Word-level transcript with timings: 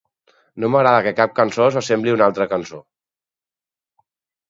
No 0.63 0.69
m'agrada 0.75 1.03
que 1.09 1.13
cap 1.19 1.35
cançó 1.41 1.69
s'assembli 1.77 2.17
a 2.17 2.17
una 2.19 2.29
altra 2.33 2.51
cançó. 2.57 2.83